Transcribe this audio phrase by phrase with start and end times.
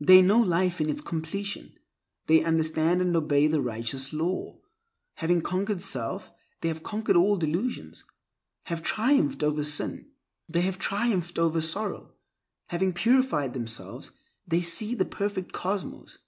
[0.00, 1.72] They know life in its completion;
[2.28, 4.60] they understand and obey the Righteous Law.
[5.14, 8.04] Having conquered self, they have conquered all delusions;
[8.66, 10.12] have triumphed over sin,
[10.48, 12.12] they have triumphed over sorrow;
[12.68, 14.12] having purified themselves,
[14.46, 16.18] they see the Perfect Cosmos.